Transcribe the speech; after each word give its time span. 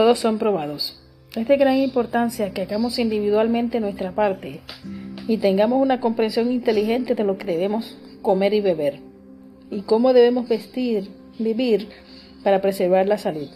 todos 0.00 0.18
son 0.18 0.38
probados. 0.38 0.98
Es 1.36 1.46
de 1.46 1.58
gran 1.58 1.76
importancia 1.76 2.54
que 2.54 2.62
hagamos 2.62 2.98
individualmente 2.98 3.80
nuestra 3.80 4.12
parte 4.12 4.62
y 5.28 5.36
tengamos 5.36 5.82
una 5.82 6.00
comprensión 6.00 6.50
inteligente 6.50 7.14
de 7.14 7.22
lo 7.22 7.36
que 7.36 7.44
debemos 7.44 7.98
comer 8.22 8.54
y 8.54 8.62
beber 8.62 9.00
y 9.70 9.82
cómo 9.82 10.14
debemos 10.14 10.48
vestir, 10.48 11.10
vivir 11.38 11.90
para 12.42 12.62
preservar 12.62 13.08
la 13.08 13.18
salud. 13.18 13.50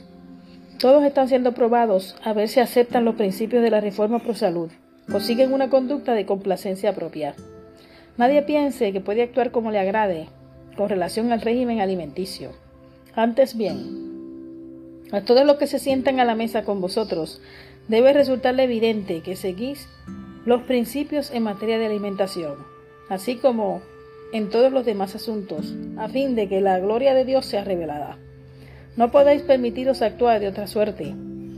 Todos 0.78 1.02
están 1.04 1.30
siendo 1.30 1.52
probados 1.52 2.14
a 2.22 2.34
ver 2.34 2.50
si 2.50 2.60
aceptan 2.60 3.06
los 3.06 3.14
principios 3.14 3.62
de 3.62 3.70
la 3.70 3.80
reforma 3.80 4.18
pro 4.18 4.34
salud 4.34 4.70
o 5.10 5.20
siguen 5.20 5.50
una 5.50 5.70
conducta 5.70 6.12
de 6.12 6.26
complacencia 6.26 6.94
propia. 6.94 7.34
Nadie 8.18 8.42
piense 8.42 8.92
que 8.92 9.00
puede 9.00 9.22
actuar 9.22 9.50
como 9.50 9.70
le 9.70 9.78
agrade 9.78 10.26
con 10.76 10.90
relación 10.90 11.32
al 11.32 11.40
régimen 11.40 11.80
alimenticio. 11.80 12.50
Antes 13.16 13.56
bien, 13.56 14.03
a 15.14 15.24
todos 15.24 15.46
los 15.46 15.58
que 15.58 15.68
se 15.68 15.78
sientan 15.78 16.18
a 16.18 16.24
la 16.24 16.34
mesa 16.34 16.64
con 16.64 16.80
vosotros, 16.80 17.40
debe 17.86 18.12
resultarle 18.12 18.64
evidente 18.64 19.20
que 19.20 19.36
seguís 19.36 19.88
los 20.44 20.62
principios 20.62 21.30
en 21.30 21.44
materia 21.44 21.78
de 21.78 21.86
alimentación, 21.86 22.54
así 23.08 23.36
como 23.36 23.80
en 24.32 24.50
todos 24.50 24.72
los 24.72 24.84
demás 24.84 25.14
asuntos, 25.14 25.72
a 25.96 26.08
fin 26.08 26.34
de 26.34 26.48
que 26.48 26.60
la 26.60 26.80
gloria 26.80 27.14
de 27.14 27.24
Dios 27.24 27.46
sea 27.46 27.62
revelada. 27.62 28.18
No 28.96 29.12
podéis 29.12 29.42
permitiros 29.42 30.02
actuar 30.02 30.40
de 30.40 30.48
otra 30.48 30.66
suerte, 30.66 31.14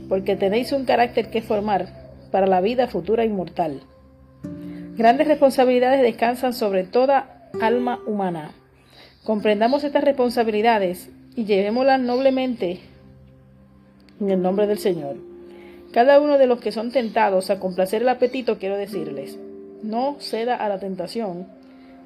porque 0.07 0.35
tenéis 0.35 0.71
un 0.71 0.85
carácter 0.85 1.31
que 1.31 1.41
formar 1.41 1.87
para 2.31 2.45
la 2.45 2.61
vida 2.61 2.87
futura 2.87 3.25
inmortal. 3.25 3.81
Grandes 4.95 5.27
responsabilidades 5.27 6.03
descansan 6.03 6.53
sobre 6.53 6.83
toda 6.83 7.49
alma 7.59 7.99
humana. 8.05 8.51
Comprendamos 9.23 9.83
estas 9.83 10.03
responsabilidades 10.03 11.09
y 11.35 11.45
llevémoslas 11.45 11.99
noblemente 11.99 12.79
en 14.19 14.29
el 14.29 14.41
nombre 14.41 14.67
del 14.67 14.79
Señor. 14.79 15.15
Cada 15.91 16.19
uno 16.19 16.37
de 16.37 16.47
los 16.47 16.59
que 16.59 16.71
son 16.71 16.91
tentados 16.91 17.49
a 17.49 17.59
complacer 17.59 18.01
el 18.01 18.09
apetito, 18.09 18.57
quiero 18.57 18.77
decirles, 18.77 19.39
no 19.81 20.17
ceda 20.19 20.55
a 20.55 20.69
la 20.69 20.79
tentación, 20.79 21.47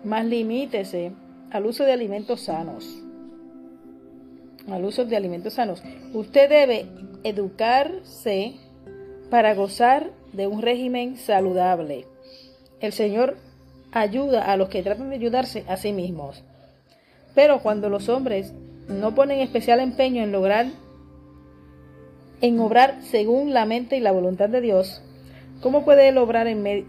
más 0.04 0.26
limítese 0.26 1.12
al 1.52 1.66
uso 1.66 1.84
de 1.84 1.92
alimentos 1.92 2.42
sanos. 2.42 3.02
Al 4.70 4.86
uso 4.86 5.06
de 5.06 5.17
alimentos 5.17 5.54
sanos. 5.54 5.82
Usted 6.14 6.50
debe 6.50 6.86
educarse 7.23 8.54
para 9.30 9.56
gozar 9.56 10.12
de 10.34 10.48
un 10.48 10.62
régimen 10.62 11.17
saludable. 11.17 12.06
El 12.80 12.94
Señor 12.94 13.38
ayuda 13.92 14.52
a 14.52 14.58
los 14.58 14.70
que 14.70 14.84
tratan 14.84 15.09
de 15.09 15.16
ayudarse 15.16 15.64
a 15.67 15.78
sí 15.78 15.92
mismos. 15.94 16.44
Pero 17.34 17.62
cuando 17.62 17.89
los 17.89 18.09
hombres 18.09 18.54
no 18.88 19.16
ponen 19.16 19.39
especial 19.39 19.80
empeño 19.80 20.23
en 20.23 20.32
lograr 20.32 20.67
en 22.42 22.59
obrar 22.59 22.97
según 23.02 23.53
la 23.53 23.66
mente 23.66 23.97
y 23.97 24.00
la 24.00 24.11
voluntad 24.11 24.50
de 24.50 24.61
Dios, 24.61 25.02
¿cómo 25.61 25.86
puede 25.86 26.09
Él 26.09 26.17
obrar 26.17 26.48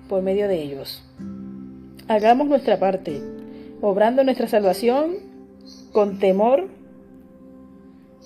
por 0.08 0.22
medio 0.22 0.48
de 0.48 0.62
ellos? 0.62 1.04
Hagamos 2.08 2.48
nuestra 2.48 2.78
parte, 2.78 3.20
obrando 3.80 4.24
nuestra 4.24 4.48
salvación 4.48 5.16
con 5.92 6.18
temor 6.18 6.68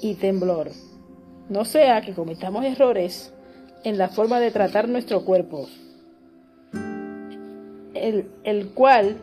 y 0.01 0.15
temblor. 0.15 0.71
No 1.49 1.65
sea 1.65 2.01
que 2.01 2.15
cometamos 2.15 2.65
errores 2.65 3.33
en 3.85 3.99
la 3.99 4.09
forma 4.09 4.41
de 4.41 4.51
tratar 4.51 4.89
nuestro 4.89 5.25
cuerpo, 5.25 5.69
el, 7.95 8.31
el 8.45 8.71
cual 8.71 9.17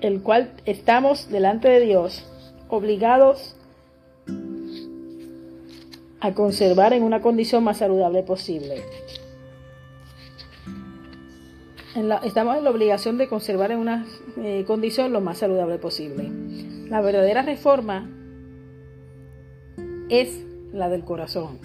el 0.00 0.22
cual 0.22 0.50
estamos 0.64 1.30
delante 1.30 1.68
de 1.68 1.80
Dios 1.80 2.26
obligados 2.68 3.56
a 6.20 6.32
conservar 6.34 6.92
en 6.92 7.02
una 7.02 7.20
condición 7.20 7.64
más 7.64 7.78
saludable 7.78 8.22
posible 8.22 8.82
estamos 12.24 12.56
en 12.56 12.64
la 12.64 12.70
obligación 12.70 13.18
de 13.18 13.28
conservar 13.28 13.72
en 13.72 13.78
una 13.78 14.06
eh, 14.38 14.64
condición 14.66 15.12
lo 15.12 15.20
más 15.20 15.38
saludable 15.38 15.78
posible. 15.78 16.30
La 16.88 17.00
verdadera 17.00 17.42
reforma 17.42 18.08
es 20.08 20.44
la 20.72 20.88
del 20.88 21.04
corazón. 21.04 21.58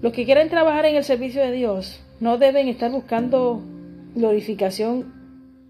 Los 0.00 0.12
que 0.12 0.24
quieren 0.24 0.48
trabajar 0.48 0.86
en 0.86 0.96
el 0.96 1.04
servicio 1.04 1.42
de 1.42 1.52
Dios 1.52 2.00
no 2.20 2.38
deben 2.38 2.68
estar 2.68 2.90
buscando 2.90 3.60
glorificación, 4.14 5.12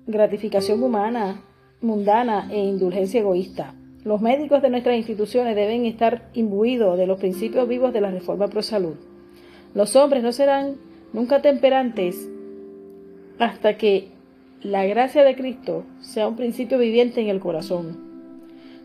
gratificación 0.06 0.82
humana, 0.82 1.42
mundana 1.80 2.48
e 2.50 2.58
indulgencia 2.58 3.20
egoísta. 3.20 3.74
Los 4.04 4.20
médicos 4.20 4.62
de 4.62 4.70
nuestras 4.70 4.96
instituciones 4.96 5.56
deben 5.56 5.84
estar 5.84 6.28
imbuidos 6.32 6.96
de 6.96 7.06
los 7.06 7.18
principios 7.18 7.68
vivos 7.68 7.92
de 7.92 8.00
la 8.00 8.10
reforma 8.10 8.48
pro 8.48 8.62
salud. 8.62 8.94
Los 9.74 9.96
hombres 9.96 10.22
no 10.22 10.32
serán 10.32 10.76
nunca 11.12 11.42
temperantes 11.42 12.28
hasta 13.38 13.76
que 13.76 14.08
la 14.62 14.84
gracia 14.86 15.24
de 15.24 15.34
Cristo 15.34 15.84
sea 16.00 16.28
un 16.28 16.36
principio 16.36 16.78
viviente 16.78 17.20
en 17.20 17.28
el 17.28 17.40
corazón. 17.40 18.08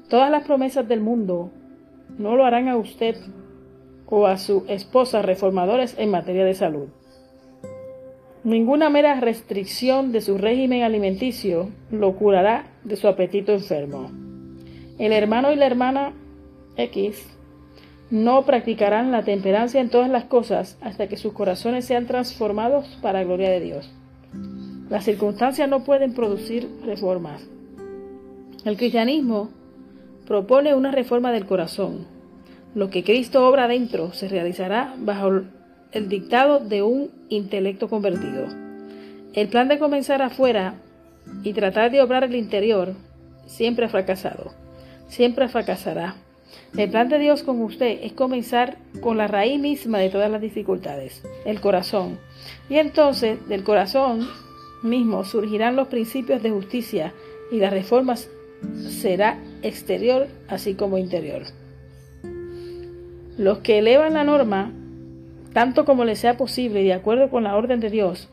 Todas 0.10 0.30
las 0.30 0.46
promesas 0.46 0.88
del 0.88 1.00
mundo 1.00 1.52
no 2.18 2.36
lo 2.36 2.46
harán 2.46 2.68
a 2.68 2.78
usted 2.78 3.16
o 4.08 4.28
a 4.28 4.38
su 4.38 4.66
esposa 4.68 5.22
reformadores 5.22 5.96
en 5.98 6.12
materia 6.12 6.46
de 6.46 6.54
salud. 6.54 6.90
Ninguna 8.44 8.90
mera 8.90 9.20
restricción 9.20 10.12
de 10.12 10.22
su 10.22 10.38
régimen 10.38 10.84
alimenticio 10.84 11.70
lo 11.92 12.16
curará 12.16 12.66
de 12.84 12.96
su 12.96 13.08
apetito 13.08 13.54
enfermo. 13.54 14.33
El 15.00 15.12
hermano 15.12 15.52
y 15.52 15.56
la 15.56 15.66
hermana 15.66 16.14
X 16.78 17.26
no 18.12 18.46
practicarán 18.46 19.12
la 19.12 19.24
temperancia 19.24 19.82
en 19.82 19.90
todas 19.90 20.10
las 20.10 20.26
cosas 20.26 20.78
hasta 20.82 21.08
que 21.08 21.18
sus 21.18 21.34
corazones 21.34 21.86
sean 21.86 22.06
transformados 22.06 23.00
para 23.02 23.20
la 23.20 23.26
gloria 23.26 23.50
de 23.50 23.60
Dios. 23.60 23.92
Las 24.90 25.06
circunstancias 25.06 25.68
no 25.68 25.84
pueden 25.84 26.14
producir 26.14 26.70
reformas. 26.86 27.42
El 28.66 28.78
cristianismo 28.78 29.50
propone 30.28 30.76
una 30.76 30.92
reforma 30.92 31.32
del 31.32 31.48
corazón. 31.48 32.06
Lo 32.76 32.92
que 32.92 33.04
Cristo 33.04 33.48
obra 33.48 33.68
dentro 33.68 34.14
se 34.14 34.28
realizará 34.28 34.94
bajo 35.00 35.42
el 35.92 36.10
dictado 36.10 36.60
de 36.60 36.84
un 36.84 37.10
intelecto 37.30 37.90
convertido. 37.90 38.46
El 39.34 39.48
plan 39.48 39.68
de 39.68 39.80
comenzar 39.80 40.22
afuera 40.22 40.76
y 41.44 41.54
tratar 41.54 41.90
de 41.90 42.02
obrar 42.02 42.24
el 42.26 42.36
interior 42.36 42.94
siempre 43.48 43.86
ha 43.86 43.90
fracasado. 43.90 44.63
Siempre 45.08 45.48
fracasará. 45.48 46.16
El 46.78 46.90
plan 46.90 47.10
de 47.10 47.20
Dios 47.20 47.44
con 47.44 47.62
usted 47.62 48.00
es 48.02 48.14
comenzar 48.14 48.78
con 49.02 49.18
la 49.18 49.28
raíz 49.28 49.60
misma 49.60 50.00
de 50.00 50.10
todas 50.10 50.30
las 50.30 50.42
dificultades, 50.42 51.24
el 51.46 51.62
corazón. 51.62 52.18
Y 52.70 52.78
entonces 52.78 53.48
del 53.48 53.64
corazón 53.64 54.28
mismo 54.82 55.24
surgirán 55.24 55.76
los 55.76 55.88
principios 55.88 56.42
de 56.42 56.52
justicia 56.52 57.14
y 57.52 57.60
las 57.60 57.72
reformas 57.72 58.30
será 58.88 59.40
exterior 59.62 60.28
así 60.48 60.74
como 60.74 60.98
interior. 60.98 61.44
Los 63.38 63.60
que 63.60 63.80
elevan 63.80 64.14
la 64.14 64.24
norma, 64.24 64.72
tanto 65.54 65.86
como 65.86 66.06
les 66.06 66.20
sea 66.20 66.38
posible 66.38 66.84
de 66.84 66.94
acuerdo 66.94 67.30
con 67.30 67.44
la 67.44 67.56
orden 67.56 67.80
de 67.80 67.90
Dios, 67.90 68.30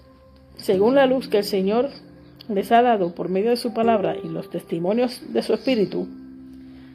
según 0.56 0.94
la 0.94 1.06
luz 1.06 1.28
que 1.28 1.38
el 1.38 1.44
Señor 1.44 1.90
les 2.48 2.72
ha 2.72 2.82
dado 2.82 3.14
por 3.14 3.28
medio 3.28 3.50
de 3.50 3.56
su 3.56 3.72
palabra 3.72 4.16
y 4.22 4.28
los 4.28 4.50
testimonios 4.50 5.22
de 5.32 5.42
su 5.42 5.54
espíritu, 5.54 6.08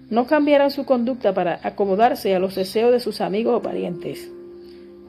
no 0.09 0.27
cambiarán 0.27 0.71
su 0.71 0.85
conducta 0.85 1.33
para 1.33 1.59
acomodarse 1.63 2.35
a 2.35 2.39
los 2.39 2.55
deseos 2.55 2.91
de 2.91 2.99
sus 2.99 3.21
amigos 3.21 3.55
o 3.55 3.61
parientes. 3.61 4.31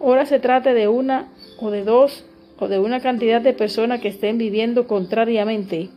Ahora 0.01 0.27
se 0.27 0.39
trate 0.39 0.75
de 0.75 0.89
una 0.89 1.29
o 1.59 1.71
de 1.71 1.84
dos 1.84 2.25
o 2.59 2.69
de 2.69 2.79
una 2.79 3.01
cantidad 3.01 3.41
de 3.41 3.53
personas 3.53 4.01
que 4.01 4.09
estén 4.09 4.39
viviendo 4.39 4.87
contrariamente 4.87 5.91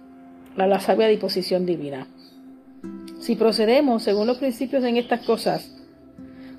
a 0.58 0.68
la 0.68 0.80
sabia 0.80 1.08
disposición 1.08 1.66
divina. 1.66 2.08
Si 3.20 3.35
procedemos 3.35 4.03
según 4.03 4.28
los 4.28 4.38
principios 4.38 4.84
en 4.84 4.97
estas 4.97 5.26
cosas, 5.26 5.76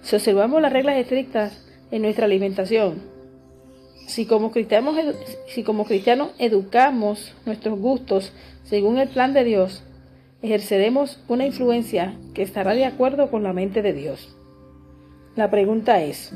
si 0.03 0.17
observamos 0.17 0.63
las 0.63 0.73
reglas 0.73 0.97
estrictas 0.97 1.67
en 1.91 2.03
nuestra 2.03 2.27
alimentación, 2.27 3.01
si 4.07 4.27
como 4.27 4.51
cristianos, 4.51 4.97
si 5.47 5.63
como 5.63 5.85
cristianos 5.85 6.31
educamos 6.39 7.35
nuestros 7.47 7.79
gustos 7.79 8.33
según 8.65 8.99
el 8.99 9.09
plan 9.09 9.33
de 9.33 9.45
Dios, 9.45 9.83
ejerceremos 10.43 11.23
una 11.29 11.47
influencia 11.47 12.15
que 12.35 12.43
estará 12.43 12.75
de 12.75 12.85
acuerdo 12.85 13.31
con 13.31 13.43
la 13.43 13.53
mente 13.53 13.83
de 13.83 13.93
Dios. 13.93 14.37
La 15.37 15.51
pregunta 15.51 16.03
es, 16.03 16.33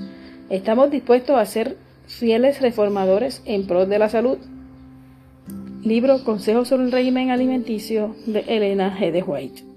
¿estamos 0.51 0.91
dispuestos 0.91 1.37
a 1.37 1.47
ser 1.47 1.77
Fieles 2.07 2.61
reformadores 2.61 3.43
en 3.47 3.67
pro 3.67 3.87
de 3.87 3.99
la 3.99 4.11
salud. 4.11 4.37
Libro 5.83 6.23
Consejos 6.23 6.69
sobre 6.69 6.85
el 6.85 6.93
régimen 6.93 7.31
alimenticio 7.31 8.15
de 8.27 8.41
Elena 8.41 8.97
G. 8.99 9.25
White. 9.27 9.74